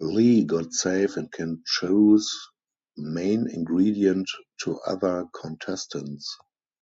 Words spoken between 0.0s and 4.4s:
Lee got safe and can choose main ingredient